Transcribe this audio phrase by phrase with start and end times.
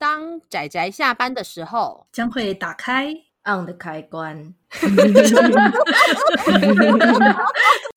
[0.00, 3.12] 当仔仔下班的时候，将会打开
[3.44, 4.54] on 的开关。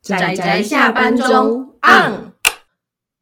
[0.03, 2.33] 仔仔下班中 on。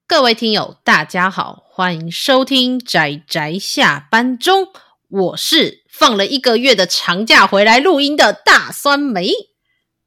[0.08, 4.70] 各位听友，大家好，欢迎收听仔仔下班中。
[5.10, 9.30] 我是放了一个月的长假回来录音的大酸梅。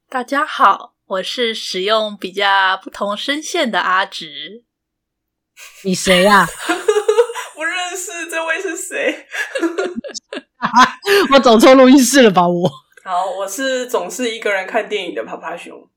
[0.09, 4.65] 大家好，我是使用比较不同声线的阿直。
[5.85, 6.49] 你谁呀、啊？
[7.75, 9.27] 不认识，这位是谁？
[11.35, 12.47] 我走错录音室了吧？
[12.47, 12.71] 我
[13.05, 15.91] 好，我是总是一个人看电影的趴趴熊。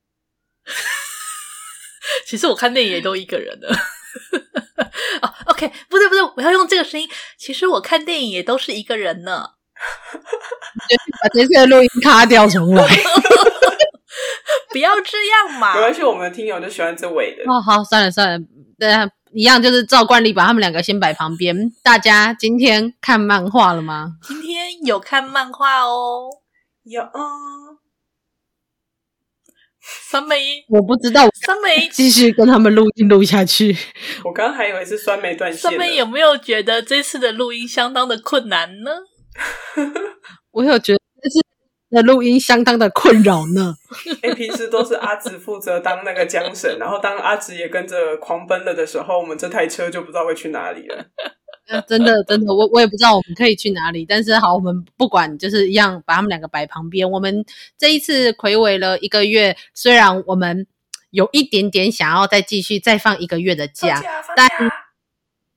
[2.26, 3.68] 其实我看电影也都一个人的。
[5.22, 7.08] 哦，OK，不对不对，我要用这个声音。
[7.38, 9.44] 其实我看电影也都是一个人呢。
[11.22, 12.84] 把这次的录音卡掉重来。
[14.70, 15.74] 不要这样嘛！
[15.74, 17.44] 没关系，我们的听友就喜欢这位的。
[17.50, 18.38] 哦，好，算了算了，
[18.78, 19.08] 对啊。
[19.32, 21.70] 一样就是照惯例把他们两个先摆旁边。
[21.82, 24.16] 大家今天看漫画了吗？
[24.22, 26.28] 今天有看漫画哦，
[26.84, 27.78] 有哦。
[29.80, 31.28] 酸梅，我不知道。
[31.34, 33.76] 酸梅继续跟他们录音录下去。
[34.24, 35.58] 我刚刚还以为是酸梅断线。
[35.58, 38.90] 酸梅有没有觉得这次的录音相当的困难呢？
[40.52, 41.40] 我有觉得这次。
[41.90, 43.76] 那录音相当的困扰呢。
[44.22, 51.06] 哎，平时都是阿紫负责当那个缰绳，然后当阿紫也跟着狂奔了的时候，我们这台车就不知道会去哪里了。
[51.86, 54.06] 真的，真的，我我也不知道我们可以去哪里。
[54.08, 57.10] 但是好，我们不管，就是一样把他们两个摆旁边。
[57.10, 57.44] 我们
[57.76, 60.66] 这一次睽违了一个月，虽然我们
[61.10, 64.48] 有一点点想要再继续再放一个月的假，假但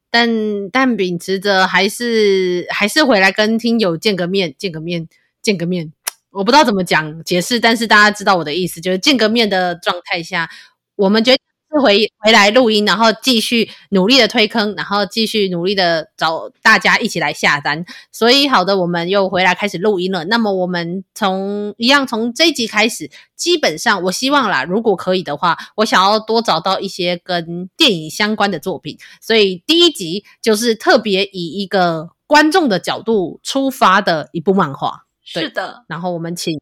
[0.10, 5.08] 但但秉持着还是还是回来跟听友见个面，见个面，
[5.42, 5.94] 见个面。
[6.32, 10.50] 我不知道怎么讲解释，但是大家知道我的意思，就是见个面的状态下，
[10.96, 11.40] 我们决定
[11.74, 17.86] 是回回来录音，然后继续努力的推坑，然后继续努力的找大家一起来下单。
[18.12, 20.24] 所以，好的，我们又回来开始录音了。
[20.26, 28.98] 那么，我们从一样从这一集开始，基本上我希望啦，如果可以的话，我想要多找到一些跟电影相关的作品。
[29.20, 35.06] 所以，第一集就是特别以一个观众的角度出发的一部漫画。
[35.24, 36.60] 是的，然后我们请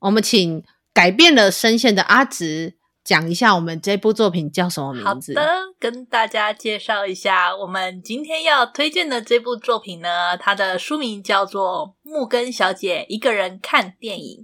[0.00, 5.34] 我们请改变了声线的阿直讲一下我们这部作品叫什么名字？
[5.34, 14.38] 好的，跟大家介绍一下，我们今天要推荐的这部作品呢，它的书名叫做《木根小姐一个人看电影》，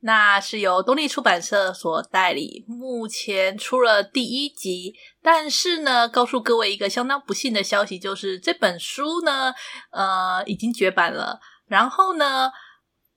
[0.00, 9.52] 那是由东立出版社所代理，目前出了第一集，但是呢，告诉各位一个相当不幸的消息，就是这本书呢，
[9.90, 12.50] 呃，已经绝版了，然后呢。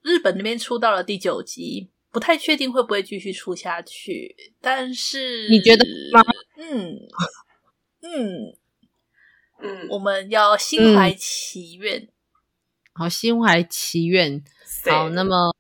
[0.04, 4.36] 日本那边出到了第九集，不太确定会不会继续出下去。
[4.60, 6.24] 但是你觉得吗？
[6.58, 6.98] 嗯
[8.02, 8.58] 嗯
[9.62, 12.00] 嗯，我们要心怀祈愿。
[12.00, 12.10] 嗯、
[12.94, 14.44] 好，心怀祈愿。
[14.90, 15.56] 好，那么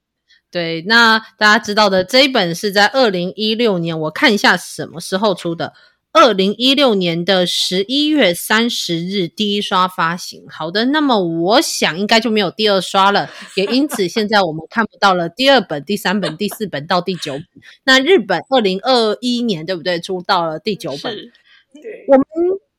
[0.49, 5.71] 对，那大家知道的这一本是在二零一六年，我看一下什么时候出的。
[6.13, 10.43] 二零一六年的十一月三十日第一刷发行。
[10.49, 17.43] 好的，那么我想应该就没有第二刷了，也因此现在我们看不到了第二本、第三本、第四本到第九本。
[17.85, 20.01] 那日本二零二一年对不对？
[20.01, 22.25] 出到了第九本，对，我们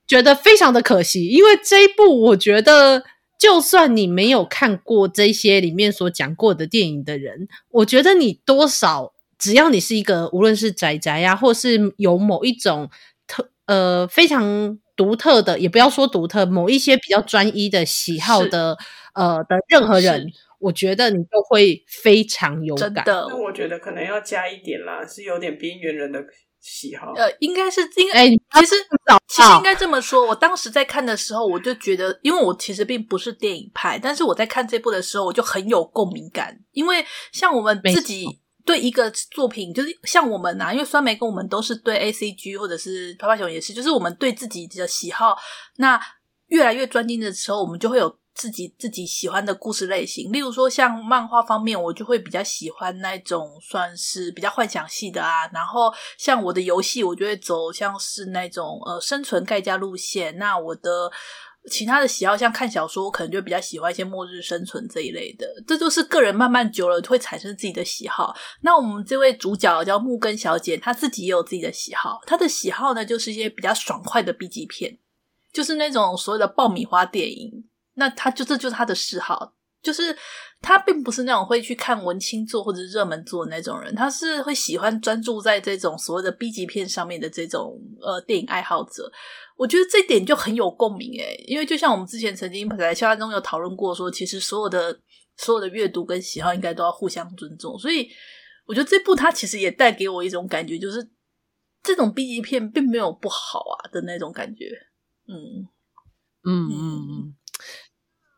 [0.06, 3.02] 觉得非常的可惜，因为这一部我觉得，
[3.38, 12.90] 就算你没有看过这些里面所讲过的电影的人，我觉得你多少只要你是一个无论是宅宅呀、啊，或是有某一种。
[13.66, 18.76] 呃，非常独特的，也不要说独特，某一些比较专一的喜好的，
[19.14, 20.26] 呃的任何人，
[20.58, 23.04] 我觉得你都会非常有感。
[23.04, 26.22] 的，那我觉得可能要加一点啦，是有点边缘人的
[26.60, 27.12] 喜好。
[27.14, 28.74] 呃，应该是应该，欸、其实
[29.28, 30.26] 其实应该这么说。
[30.26, 38.41] 我当时在看的时候，我就觉得，因为我其实并不是电影派，但是我在看这部的时候，我就很有共鸣感，因为像我们自己。
[38.64, 45.36] 对一个作品，就是像我们啊，因为酸梅跟我们都是对 ACG 或者是趴趴熊也是，就是我们对自己的喜好，
[45.76, 46.00] 那
[46.46, 50.32] 越来越专精的时候，我们就会有自己自己喜欢的故事类型。
[50.32, 55.46] 例如说，像漫画方面，我就会比较喜欢那种算是比较幻想系的啊。
[55.52, 60.36] 然后像我的游戏，我就会走像是那种呃生存盖家路线。
[60.38, 61.10] 那我的。
[61.70, 65.46] 其他的喜好，像看小说，我可能就比较喜欢一些末日生存这一类的。
[65.66, 68.34] 这就是个人慢慢久了会产生自己的喜好。
[68.62, 72.20] 那我们这位主角叫木根小姐，她自己也有自己的喜好。
[72.26, 74.98] 她的喜好呢，就是一些比较爽快的 B G 片，
[75.52, 77.64] 就是那种所谓的爆米花电影。
[77.94, 79.54] 那她就这就是她的嗜好。
[79.82, 80.16] 就是
[80.62, 89.10] 他并不是那种会去看文青作或者热门作的那种人，他是会喜欢专注在这种所谓的 B 级片上面的这种呃电影爱好者。
[89.56, 94.98] 我觉得这一点就很有共鸣诶，因为就像我们之前曾经在笑话中有讨论过说，说其实所有的
[95.36, 97.78] 所有的阅读跟喜好应该都要互相尊重。
[97.78, 98.08] 所以
[98.64, 101.10] 我觉得这部它其实也带给我一种感觉，就是
[101.82, 104.66] 这种 B 级片并没有不好啊的那种感觉。
[105.26, 105.68] 嗯
[106.44, 107.34] 嗯嗯嗯。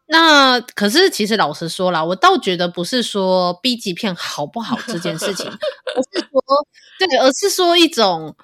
[0.07, 6.41] 那可是，其实老实说啦，我倒觉得不是说 B 级片好不好这件事情， 而是说
[6.99, 8.37] 对，而是说一种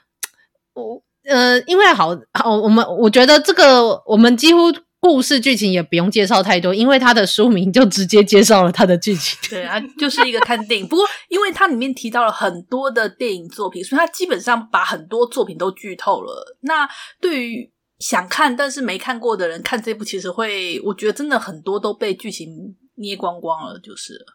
[0.75, 9.39] 我呃，因为好好，我们我觉得这个我们几乎故事剧情也不用介绍太多，因为它的书名就直接介绍了它的剧情。
[9.51, 10.89] 对啊，就是一个看电影。
[10.89, 16.57] 不过，因为它里面提到了很多的电影作品，所以它基本上把很多作品都剧透了。
[16.63, 16.89] 那
[17.21, 17.71] 对于
[18.01, 24.27] 想看但是没看过的人看这部，其实会，我觉得真的很多都被剧情捏光光了，就是。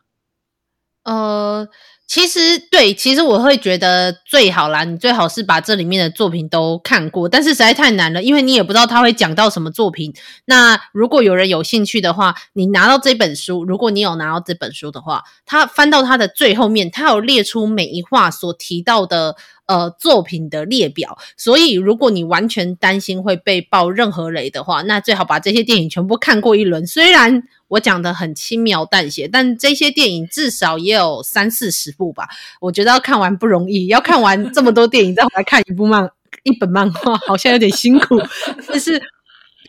[1.04, 1.68] 呃，
[2.08, 10.14] 其实对，其实我会觉得最好啦，你最好是把这里面的作品都看过，但是实在太难了，因为你也不知道他会讲到什么作品。
[10.46, 19.36] 那如果有人有兴趣的话，你拿到这本书，如果你有拿到这本书的话，他翻到他的最后面，他有列出每一话所提到的。
[19.68, 26.86] 呃，作品的列表，所以如果你完全担心会被爆任何雷的话，那最好把这些电影全部看过一轮。
[26.86, 32.28] 虽然我讲的很轻描淡写，但这些电影至少也有三四十部吧。
[32.60, 36.10] 我觉得要看完不容易，要看完这么多电影再回来看一部漫
[36.44, 38.20] 一本漫画，好像有点辛苦。
[38.68, 39.02] 但是，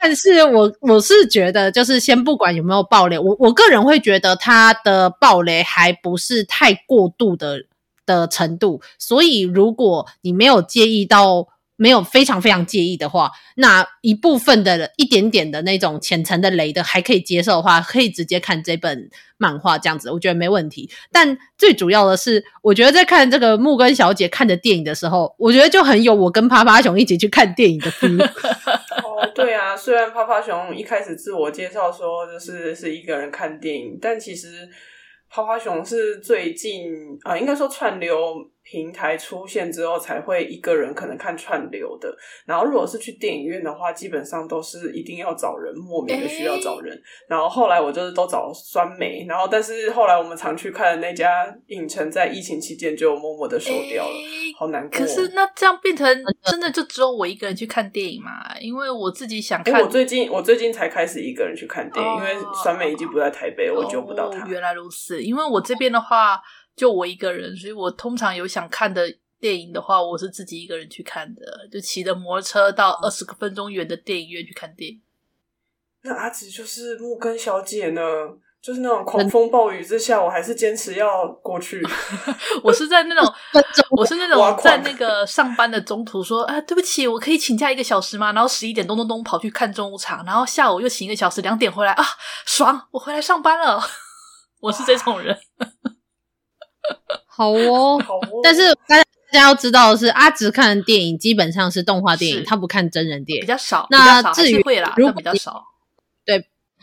[0.00, 7.64] 但是我我是觉得，就是先不管有没有暴雷，我我个人会觉得它的暴雷还不是太过度的。
[8.06, 20.90] 的程度，所以如果你没有介意到没有非常非常介意的话，那一部分的一点点的那种浅层的雷的还可以接受的话，可以直接看这本漫画这样子，我觉得没问题。
[21.12, 28.24] 但最主要的是，我觉得在看这个木根小姐看的电影的时候，我觉得就很有我跟趴趴熊一起去看电影的 feel。
[29.04, 34.68] 哦，对啊，虽然趴趴熊一开始自我介绍说就是是一个人看电影，但其实。
[35.28, 36.84] 趴趴熊是最近
[37.24, 38.16] 啊、呃，应该说串流。
[38.68, 42.12] 平台出现之后，才会一个人可能看串流的。
[42.44, 46.92] 然后，如果是去电影院的话，基本上都是一定要找人，莫名的需要找人。
[46.92, 49.24] 欸、然后后来我就是都找酸梅。
[49.28, 54.98] 然后，但是后来我们常去看的那家影城，在疫情期间就默默的收掉了，欸、好难过。
[54.98, 56.06] 可是那这样变成
[56.42, 58.58] 真的就只有我一个人去看电影嘛？
[58.60, 59.74] 因为我自己想看。
[59.74, 64.44] 欸、我最近我最近才开始一个人去看电影，哦、因为酸梅已经不在台北，我救不到他。
[64.48, 66.42] 原来如此，因为我这边的话。
[66.76, 69.02] 就我一个人，所以我通常有想看的
[69.40, 75.00] 电影的话，我是自己一个人去看的，就骑着摩托车到二十个分钟远的电影院去看电影。
[76.02, 78.00] 那阿紫就是木根小姐呢，
[78.62, 81.82] 就是那种狂风暴雨之下，我还是坚持要过去。
[82.62, 83.34] 我是在那种，
[83.96, 88.32] 我是那种在那个上班的中途说啊，对不起，我可以请假一个小时吗？
[88.32, 92.04] 然后十一点咚咚咚跑去看中午场，然后下午又请一个小时，两点回来啊，
[92.44, 93.80] 爽，我回来上班了。
[94.60, 95.36] 我是这种人。
[97.26, 103.86] 好哦，好哦，但是大家大家要知道的是，阿直看的电影基本上是动画电影，他不看真人电影，比较少。
[103.90, 105.64] 那至于会啦，如果比较少，
[106.24, 106.40] 对，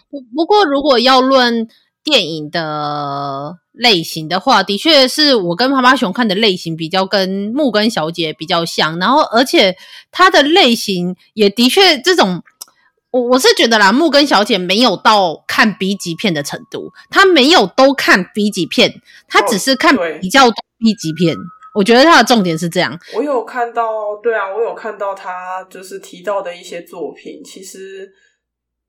[0.09, 1.67] 不不过如果要论
[2.03, 9.75] 电影的类型的话，的确是我跟趴趴熊看的类型比较跟木根小姐比较像，然后而且
[10.11, 12.44] 它的类型也的确这种。
[13.13, 18.92] 我我是觉得啦，木根小姐没有到看 B 级片的程度，她没有都看 B 级片，
[19.28, 21.35] 她只是看比较多 B 级片。
[21.35, 21.40] 哦、
[21.76, 22.99] 我觉得她的重点是这样。
[23.14, 28.11] 我有看到，对啊，我有看到她就是提到的一些作品，其实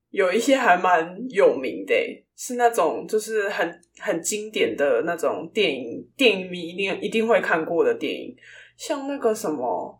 [0.08, 1.94] 有一些还蛮有名的，
[2.34, 8.34] 是那种就是很很经典的那种电影，电影迷一定一定会看过的电影，
[8.78, 9.98] 像那个什么。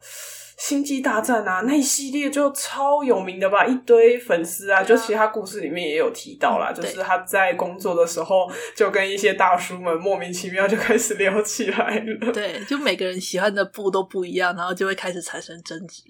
[0.57, 12.33] 星际大战啊，那一系列就超有名的吧，一堆粉丝啊，就其他故事里面也有提到啦，就是他在工作的时候就跟一些大叔们莫名其妙就开始聊起来了。
[12.33, 16.05] 对，就每个人喜欢的部都不一样，然后就会开始产生争执。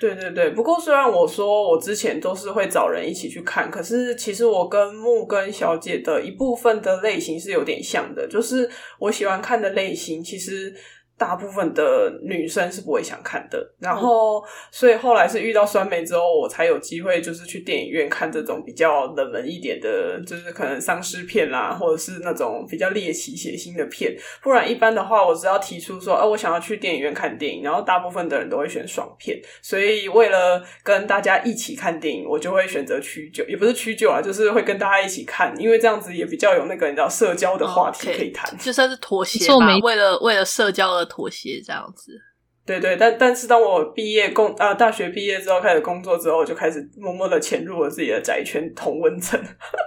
[0.00, 8.68] 对对对，不过虽然我说我之前都是会找人一起去看，可是其实我跟木根小姐的一部分的类型是有点像的，就是
[8.98, 10.74] 我喜欢看的类型其实。
[11.18, 24.14] 大部分的女生是不会想看的，然后所以后来是遇到酸梅之后，我才有机会就是去电影院看这种比较冷门一点的，就是可能丧尸片啦，或者是那种比较猎奇血腥的片。
[24.42, 29.40] 不然一般的话，我只要提出说，哦，我想要去电影院看电影，然后大部分的人都会选爽片。
[29.62, 41.05] 所以为了跟大家一起看电影，我就会选择屈就，也不是屈就啊，就是会跟大家一起看，因为这样子也比较有那个你知道社交的话题可以谈，就算是妥协吧，为了为了社交而。
[41.06, 42.20] 妥协这样子，
[42.66, 49.40] 对对，但但是当我毕业工啊，大学毕业之后开始工作之后，我就开始默默的潜入了自己的宅圈同温层。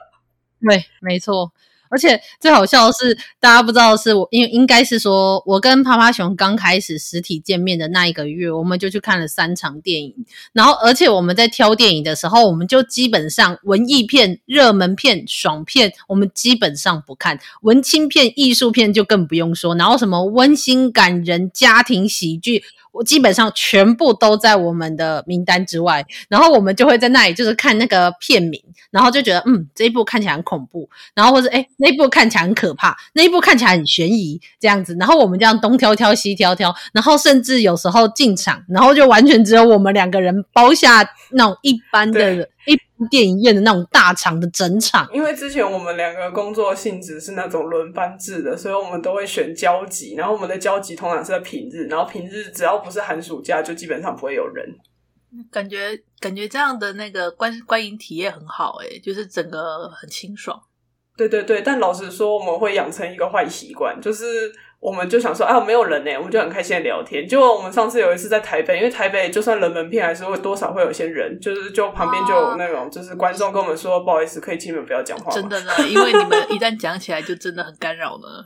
[0.61, 1.51] 对，没错。
[1.89, 10.13] 而且最好笑的是，大家不知道是我，因应该是说，我跟趴趴熊刚开始实体见面的那一个月，我们就去看了三场电影。
[10.53, 19.75] 然后，而且我们在挑电影的时候，我们就基本上文艺片、热门片、爽片，我们基本上不看；文青片、艺术片就更不用说。
[19.75, 22.63] 然后什么温馨感人、家庭喜剧。
[22.91, 42.50] 我基本上全部都在我们的名单之外，然后我们就会在那里就是看那个片名，然后就觉得嗯，这一部看起来很恐怖，然后或者诶那一部看起来很可怕，那一部看起来很悬疑这样子，然后我们这样东挑挑西挑挑，然后甚至有时候进场，然后就完全只有我们两个人包下那种一般的。
[42.73, 54.67] 一电影院的那种大场的整场，因为之前我们两个工作性质是那种轮班制的，所以我们都会选交集，然后我们的交集通常是在平日，然后平日只要不是寒暑假，就基本上不会有人。
[55.51, 60.61] 感觉感觉这样的那个观观影体验很好诶、欸，就是整个很清爽。
[61.17, 64.51] 对对对，但老实说，我们会养成一个坏习惯，就是。
[64.79, 67.27] 我们就想说啊，没有人呢，我们就很开心的聊天。
[67.27, 75.33] 结果我们上次有一次在台北，因为台北就算人门片，还是会多少会有些人，就是就旁边就有那种就是观众跟我们说，不好意思，可以请你们不要讲话？
[75.33, 78.45] 真的呢，因为你们一旦讲起来，就真的很干扰呢。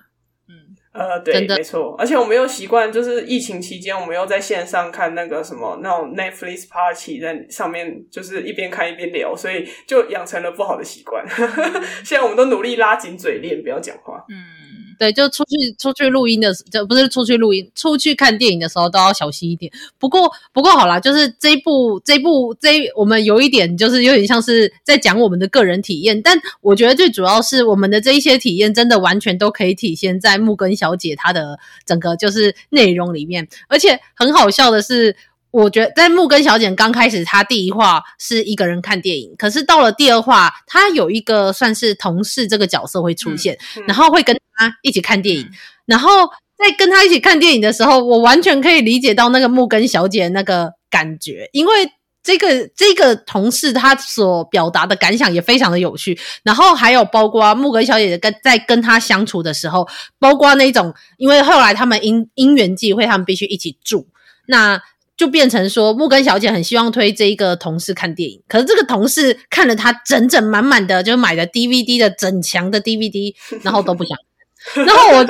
[0.50, 1.96] 嗯，呃，对，没错。
[2.00, 11.24] 而且我们又习惯，就是疫情期间，我们又在线上看那个什么那种 Netflix Party，在上面就是一边看一边聊，所以就养成了不好的习惯。
[12.04, 14.26] 现在我们都努力拉紧嘴链，不要讲话。
[14.28, 14.63] 嗯。
[14.98, 19.72] 对，就出去出去录音的时，就不是出去录音，出去看电影的时候都要小心一点。
[19.98, 26.22] 不过，不过好啦，就是这一部这一部这一我们有一点，就是有点像是在讲我们的个人体验。
[26.22, 33.48] 但我觉得最主要是我们的这一些体验，真的完全都可以体现在木根小姐她的整个就是内容里面。
[33.68, 35.16] 而且很好笑的是。
[35.54, 45.48] 我觉得在木根小姐刚开始，她第一话是一个人看电影，可是到了第二话，她有一个算是同事这个角色会出现，嗯嗯、然后会跟她一起看电影。
[45.86, 46.10] 然后
[46.58, 51.92] 在跟他一起看电影的时候，我完全可以理解到那个木根小姐那个感觉，因为
[52.24, 56.18] 这个这个同事他所表达的感想也非常的有趣。
[56.44, 59.88] 然后还有包括木根小姐跟在跟他相处的时候，
[60.20, 64.08] 包括那种，因为后来他们因因缘际会，他们必须一起住，
[64.48, 64.82] 那。
[65.16, 74.18] 就变成说，木根小姐很希望推这一个同事看电影，可是这个同事看了他整整满满的，就买了 DVD 的整墙的 DVD，然后都不想。
[74.86, 75.26] 然后我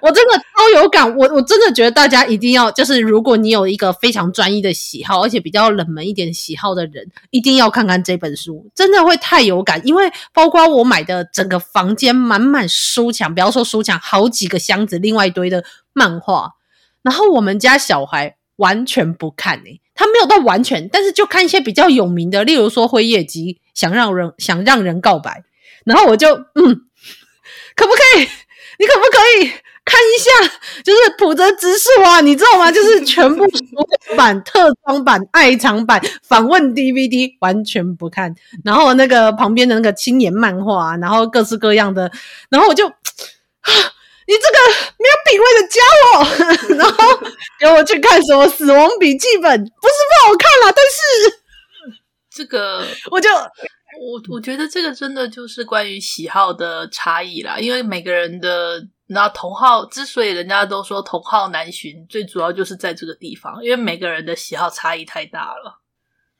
[0.00, 9.80] 我真的超有感，我我真的觉得大家一定要，就是如果你有一个非常专一的喜好，而且比较冷门一点喜好的人，一定要看看这本书，真的会太有感。
[9.86, 16.52] 因为包括我买的整个房间满满书墙，不要说书墙，好几个箱子，另外一堆的漫画，
[17.02, 18.36] 然后我们家小孩。
[18.56, 25.42] 完全不看诶、他没有到完全，但是就看一些比较有名的，例如说《辉夜姬》，想让人想让人告白，
[25.84, 26.82] 然后我就嗯，
[27.74, 28.28] 可不可以？
[28.78, 29.52] 你可不可以
[29.84, 30.30] 看一下？
[30.84, 32.70] 就是普泽直树啊，你知道吗？
[32.72, 33.46] 就是全部
[34.16, 38.34] 版、特装版、爱藏版、访问 DVD，完全不看。
[38.64, 42.10] 然后那个旁边的那个青年漫画、啊，然后各式各样的，
[42.50, 42.90] 然后我就。
[44.24, 44.58] 你这个
[44.98, 46.96] 没有品味的家伙，然后
[47.58, 50.96] 给我去看什么《死亡笔记本》，不是不好看啦，但是
[52.32, 53.28] 这个我就
[54.02, 65.81] 我我觉得这个真的就是关于喜好的差异啦，因为每个人的那同好之所以人家都说同好难寻，最主要就是在这个地方，因为每个人的喜好差异太大了。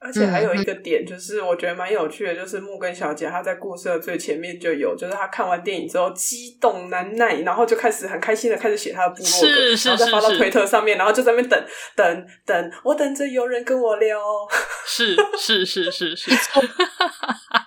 [0.03, 9.49] 而且还有一个点，就是我觉得蛮有趣的，就是木根小姐她在故事的最前面就有，就是她看完电影之后激动难耐，然后就开始很开心的开始写她的部落格，
[9.85, 14.19] 然后再发到推特上面，然后就在那边等等等，我等着有人跟我聊。
[14.85, 16.31] 是是是是是。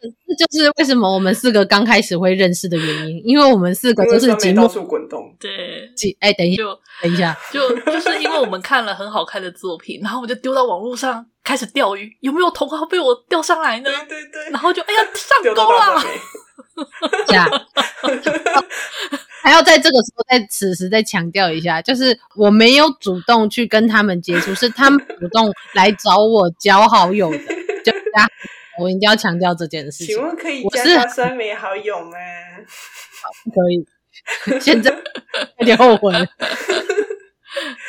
[0.00, 5.34] 这就是为什么我们四个刚开始会认识的原因，因为我们四个都是寂寞到处滚动。
[5.40, 6.62] 对，哎，等一下，
[7.02, 13.90] 等一下， 就就是因为我们看了很好看的作品，然后我就丢到网络上开始钓鱼，有没有同好被我钓上来呢？
[13.90, 16.02] 对对对，然后就哎呀 上钩了。
[17.26, 17.48] 这样，
[19.42, 27.38] 还要在这个时候在此时再强调一下，就是我没有主动去跟他们接触，是他们主动来找我交好友的。
[27.82, 28.28] 就加，
[28.78, 30.14] 我一定要强调这件事情。
[30.14, 32.16] 请问可以加他酸梅好友吗？
[33.54, 33.86] 可以。
[34.60, 34.94] 现在
[35.58, 36.12] 有点后悔。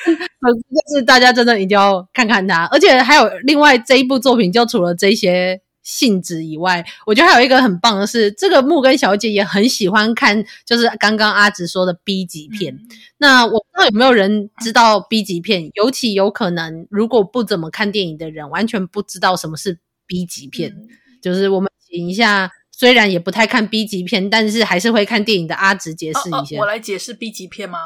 [0.05, 5.61] 就是大家真的一定要看看他，而且还有另外这一部作品，就除了这些。
[5.83, 12.73] 性质以外，我觉得还有一个很棒的是，这个木根小姐也很喜欢看，就是刚刚阿直说的 B 级片。
[12.75, 12.87] 嗯、
[13.19, 15.71] 那我不知道有没有人知道 B 级片？
[15.75, 20.71] 尤其有可能，如果不怎么看电影的人，完全不知道什么是 B 级片。
[20.71, 20.87] 嗯、
[21.21, 26.57] 就是我们请一下，虽然也不太看 B 级片，但是还是会看电影的阿直解释一下。
[26.59, 27.79] 我来解释 B 级片吗？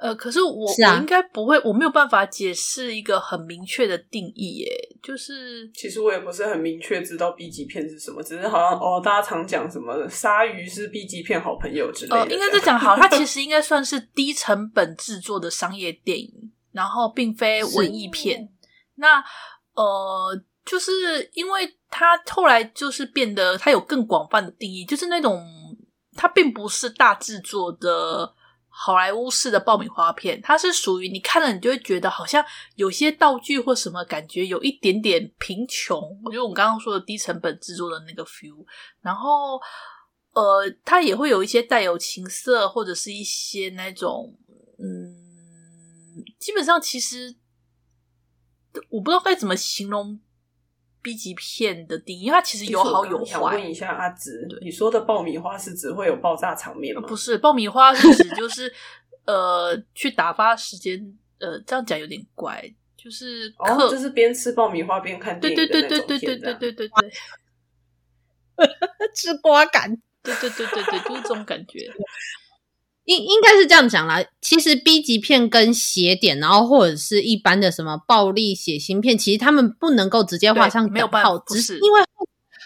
[0.00, 4.68] 呃，可是我是、啊、我应该不会，我没有办法解释一个很明确的定义耶。
[5.02, 12.16] 就是其实我也不是很明确知道 B 级片是什么，只是好像哦，大家常讲什么鲨鱼是 B 级片好朋友之类的。
[12.16, 18.48] 呃，应该是讲好，它其实应该算是低成本制作的商业电影，然后并非文艺片。
[18.94, 19.24] 那
[19.74, 25.42] 呃，就是因为它后来就是变得它有更广泛的定义，就是那种
[26.14, 28.34] 它并不是大制作的。
[28.80, 32.44] 好莱坞式的爆米花片，它是属于你看了，你就会觉得好像
[32.76, 36.00] 有些道具或什么感觉有一点点贫穷。
[36.24, 38.64] 我觉得我们刚刚说的低成本制作的那个 feel，
[39.00, 39.60] 然后
[40.32, 44.32] 呃，它也会有一些带有情色或者是一些那种
[44.78, 47.34] 嗯，基本上其实
[48.90, 50.20] 我不知道该怎么形容。
[51.08, 53.24] B 级片的定义，因为它其实有好有坏。
[53.24, 57.00] 想问一下阿直，你说的爆米花是指会有爆炸场面吗？
[57.08, 58.70] 不是，爆米花是指就是
[59.24, 61.16] 呃去打发时间。
[61.40, 62.62] 呃，这样讲有点怪，
[62.96, 65.56] 就是哦，就是边吃爆米花边看电影。
[65.56, 67.10] 对对对对对对对对对对，
[69.14, 69.96] 吃瓜感。
[70.20, 71.88] 对对对对对，就是这种感觉。
[73.08, 82.00] 应应该是这样讲啦，其实 B 级片跟邪典，然后或者是一般的什么暴力血腥片，其实他们不能够直接画上等号，只是因为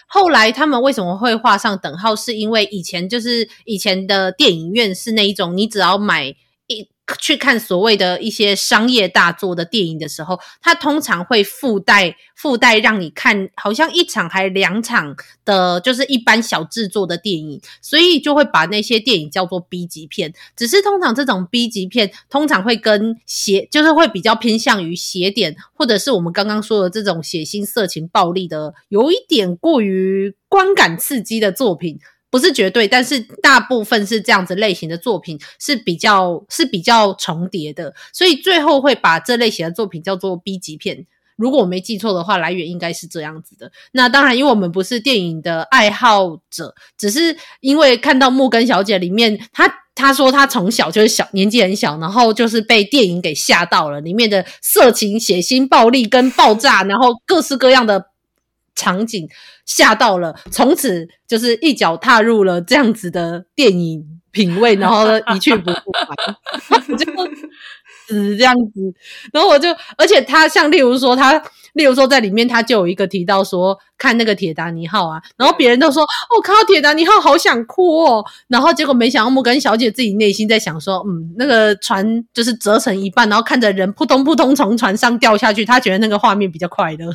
[0.07, 6.27] 后来他们为什么会画上等号，是因为以前就是以前的电影院是那一种，你只要买
[6.67, 6.87] 一。
[7.19, 20.33] 去看所谓的一些商业大作的电影的时候，它通常会附带附带让你看，好像一场还两场的，就是一般小制作的电影，所以就会把那些电影叫做 B 级片。
[20.55, 31.99] 只是通常这种 B 级片，通常会跟邪，就是会比较偏向于邪典，或者是我们刚刚说的这种血腥、色情、暴力的，有一点过于观感刺激的作品。
[32.33, 41.05] 不是绝对，但是大部分是这样子类型的作品是比较是比较重叠的，所以最后会把这类型的作品叫做 B 级片。
[41.35, 43.71] 如果我没记错的话，来源应该是这样子的。
[43.91, 58.12] 那当然，因为我们不是电影的爱好者，只是因为看到木根小姐里面，她她说她从小就是小年纪很小，然后就是被电影给吓到了，里面的色情、血腥、暴力跟爆炸，然后各式各样的。
[58.75, 59.27] 场景
[59.65, 65.79] 吓到了，从此就是一脚踏入了这样子的电影品味， 然后呢一去不复
[66.67, 67.05] 返， 就
[68.07, 68.81] 死这样子。
[69.31, 71.41] 然后我就，而且他像例如说他，
[71.73, 87.13] 例如说在里面他就有一个提到说看那个铁达尼号啊，然后别人都说哦，看到铁达尼号好想哭哦，然后结果没想到摩根小姐自己内心在想说，嗯，那个船就是折成一半，然后看着人扑通扑通从船上掉下去，她觉得那个画面比较快乐。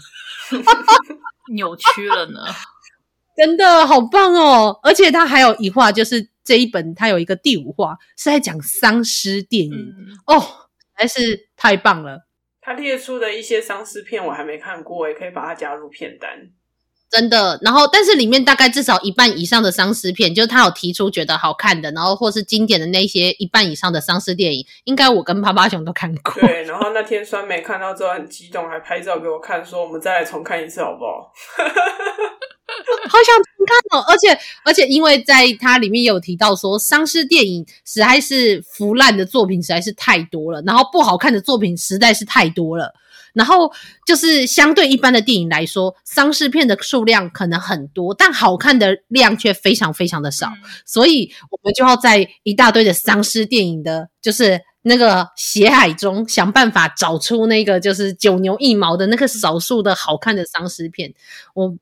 [1.53, 2.41] 扭曲了呢，
[3.37, 4.79] 真的好棒哦！
[4.83, 12.27] 而且他还有一话，就是这一本他有一个第五话是在讲丧尸电影、嗯、哦，还是太棒了。
[12.61, 16.51] 他列出的一些丧尸片我还没看过，也可以把它加入片单。
[17.11, 26.35] 真的，然后但是里面大概至少一半以上的丧尸片，就是他有提出觉得好看的，然后或是经典的那些一半以上的丧尸电影，应该我跟趴趴熊都看过。
[26.35, 31.33] 对，然后那天酸梅看到之后很激动，还拍照给我看，说我们再来重看一次好不好？
[33.09, 34.05] 好想重看哦！
[34.07, 42.93] 而且而且，因为在它里面有提到说，丧尸电影实在是腐烂的作品实在是太多了，然后不好看的作品实在是太多了。
[43.39, 43.73] 然后
[44.05, 50.49] 就是相对一般的电影来说，丧尸片的数量可能很多，但好看的量却非常非常的少。
[50.49, 61.15] 嗯、所以我们就要在一大堆的丧尸电影的，就是那个血海中想办法找出那个就是九牛一毛的那个少数的好看的丧尸片。
[61.55, 61.77] 我。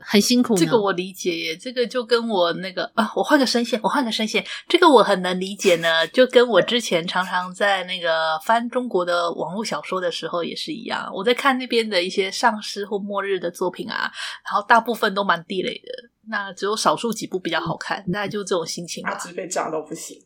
[0.00, 1.56] 很辛苦，这个我理解耶。
[1.56, 6.06] 这个就跟我那个啊，我换个声线，我换个声线，这个我很能理解呢。
[6.08, 11.10] 就跟我之前常常在那个翻中国的网络小说的时候也是一样。
[11.14, 14.10] 我在看那边的一些丧尸或末日的作品啊，
[14.44, 15.88] 然后大部分都蛮地雷的，
[16.28, 19.10] 那只有少数几部比较好看，大概就这种心情吧。
[19.10, 20.16] 阿直被炸到不行。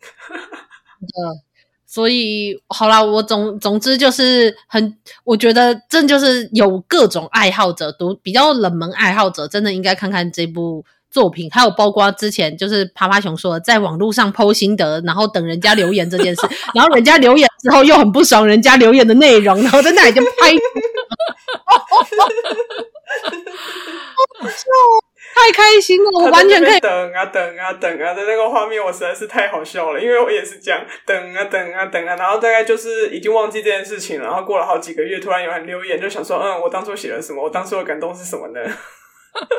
[1.00, 1.53] 的。
[1.94, 11.48] 所以好啦，我总总之就是很，我觉得这就是有各种爱好者读比较冷门爱好者，真的应该看看这部作品。
[11.52, 16.40] 还有包括之前就是趴趴熊说的，在网络上 po 心得，然后等人家留言这件事，
[16.74, 20.28] 然后人家留言之后又很不爽人家留言的内容，然后在那里就拍。
[25.34, 37.42] 太开心了，我完全可以等啊等啊等啊的那个画面，我实在是太好笑了，因为我也是这样等啊等啊等啊，然后大概就是已经忘记这件事情了，然后过了好几个月，突然有人留言，就想说，嗯，我当初写了什么？
[37.42, 38.60] 我当初的感动是什么呢？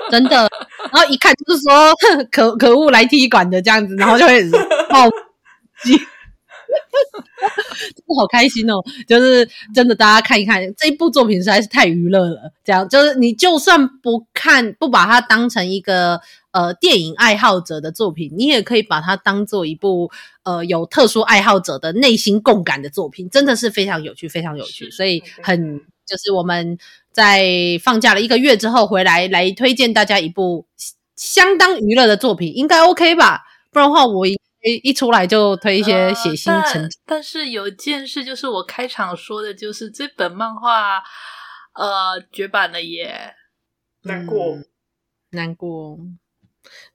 [0.10, 0.50] 真的，
[0.94, 1.94] 然后一看就是说，
[2.32, 4.42] 可可恶来踢馆的这样子，然后就会
[4.90, 5.10] 爆
[5.84, 6.00] 机。
[7.96, 8.76] 真 的好开心哦！
[9.08, 12.52] 就是真的，大家看一看这一部作品实在是太娱乐了。
[12.64, 16.20] 这样就是你就算不看，不把它当成一个
[16.52, 20.10] 呃电影爱好者的作品，你也可以把它当做一部
[20.44, 23.30] 呃有特殊爱好者的内心共感的作品。
[23.30, 24.90] 真的是非常有趣，非常有趣。
[24.90, 26.78] 所以很就是我们
[27.12, 27.46] 在
[27.84, 30.66] 放假了一个月之后回来，来推荐大家一部
[31.16, 33.42] 相当娱乐的作品，应该 OK 吧？
[33.72, 34.26] 不然的话我。
[34.26, 34.40] 一
[34.84, 41.04] 一出来就推一些血腥成、呃，但是有一件事就是我开场说的，就是这本漫画
[41.76, 43.36] 呃绝版了耶，
[44.04, 44.66] 难过、嗯、
[45.32, 46.00] 难过。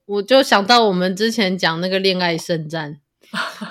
[0.04, 2.98] 我就想到我们之前讲那个恋爱圣战，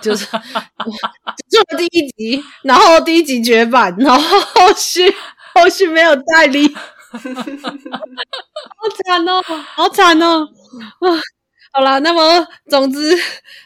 [0.02, 0.26] 就是
[1.52, 5.14] 就第一集，然后第一集绝版，然后后续
[5.54, 6.68] 后续没有代理，
[7.12, 7.20] 好
[9.04, 9.42] 惨哦，
[9.76, 10.48] 好惨哦
[11.02, 11.20] 啊！
[11.72, 13.16] 好啦，那么总之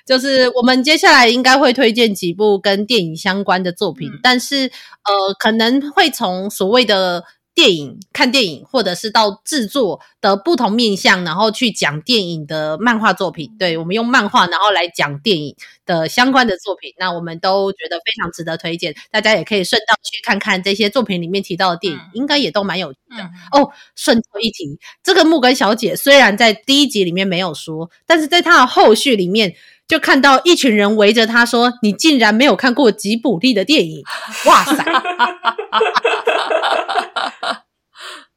[0.06, 7.24] 就是我们接下来应该会推荐几部跟电影相关的作品，嗯、但是呃可能会从所谓的
[7.56, 13.56] 电影看电影，或者是到制作的不同面向，然后去讲电影的漫画作品。
[13.60, 23.24] 对，我们用漫画然后来讲电影的相关的作品，那我们都觉得非常值得推荐，大家也可以顺道去看看这些作品里面提到的电影，嗯、应该也都蛮有趣的。
[23.24, 29.54] 嗯、哦，顺道一提，这个木根小姐虽然在第一集里面没有说，但是在她的后续里面
[29.88, 34.02] 就看到一群人围着她说：“你竟然没有看过吉卜力的电影？”
[34.48, 34.84] 哇塞！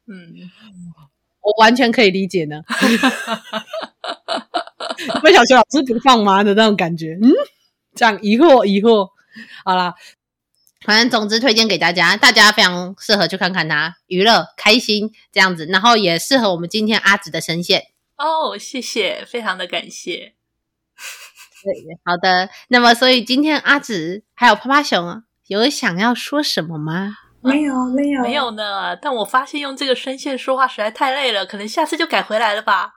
[0.07, 0.49] 嗯，
[1.41, 2.61] 我完全可以理解呢。
[5.21, 7.17] 被小学老师不放吗的那种感觉？
[7.21, 7.31] 嗯，
[7.95, 9.09] 这样疑惑疑惑。
[9.63, 9.93] 好啦，
[10.85, 17.87] 反正总之推荐给大家，大家非常适合去看看它，娱乐开心这样子，然后也适合我们今天阿紫的声线。
[18.17, 20.33] 哦，谢谢，非常的感谢。
[21.63, 22.49] 对，好的。
[22.69, 27.17] 那么，所以今天阿紫还有趴趴熊有想要说什么吗？
[27.47, 28.95] 没有，没有，没有呢。
[28.95, 32.95] 但我发现用这个声线说话实在太累了，可能下次就改回来了吧。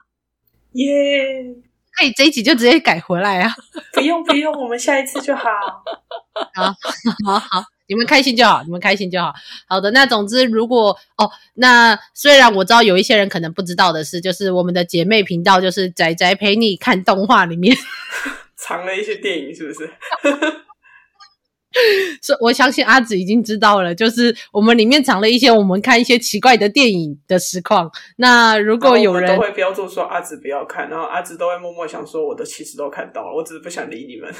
[0.73, 1.55] 耶、yeah，
[1.97, 3.51] 可以这一集就直接改回来啊！
[3.93, 5.43] 不用不用，我们下一次就好。
[6.55, 6.73] 好，
[7.25, 9.33] 好，好，你们开心就好，你们开心就好。
[9.67, 17.75] 好的，那总之，如果哦，那虽然我知道有一些人可能不知道的是，就是我们的姐妹频道，就是仔仔陪你看动画里面
[18.55, 19.91] 藏了一些电影，是不是？
[22.21, 27.91] 是，我相信阿紫已经知道了，就是我们里面藏了一些我们看一些奇怪的电影的实况。
[28.17, 34.33] 那如果有人都会标注说阿紫不要看，然后阿紫都会默默想说我的其实都看到了，我只是不想理你们。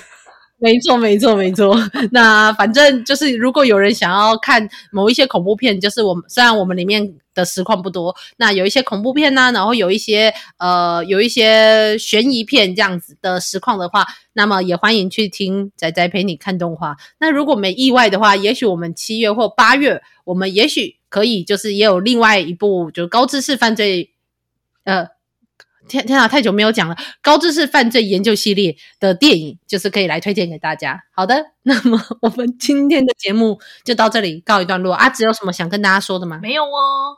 [0.62, 1.76] 没错，没错，没错。
[2.14, 16.96] 那反正就是，如果有人想要看某一些恐怖片，就是我们虽然我们里面的实况不多，那有一些恐怖片呢、然后有一些呃，有一些悬疑片这样子的实况的话，那么也欢迎去听仔仔陪你看动画。
[17.20, 24.12] 那如果没意外的话，也许我们七月或八月，我们也许可以就是也有另外一部就是高知识犯罪，
[24.84, 25.08] 呃。
[25.92, 26.96] 天天啊，太久没有讲了。
[27.22, 31.04] 高知识犯罪研究系列的电影，就是可以来推荐给大家。
[31.12, 34.94] 好的，那么我们今天的节目就到这里告一段落。
[34.96, 36.40] 阿紫有什么想跟大家说的吗？
[36.42, 37.18] 没有哦。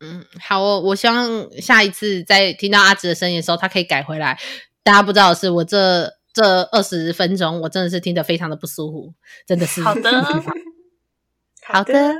[0.00, 4.38] 嗯，好哦，我希望下一次再听到阿紫的声音的时候，他可以改回来。
[4.82, 9.14] 大家不知道的是，我这这二十分钟，我真的是听得非常的不舒服，
[9.46, 9.82] 真的是。
[9.82, 10.22] 好的，
[11.64, 12.14] 好的。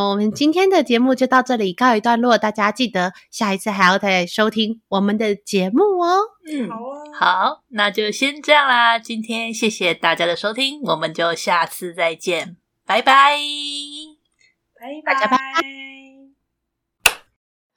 [0.00, 6.20] 我们今天的节目就到这里告一段落，大家记得下一次还要再收听我们的节目哦。
[6.48, 8.96] 嗯，好啊，好，那就先这样啦。
[8.96, 12.56] 今天谢谢大家的收听，我们就下次再见，
[12.86, 13.36] 拜拜，
[14.78, 15.42] 拜拜，大家拜拜。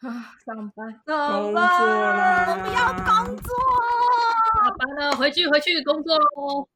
[0.07, 3.55] 啊，上班，工作啦，我不要工作，
[4.53, 6.71] 下班了，回去回去工作喽。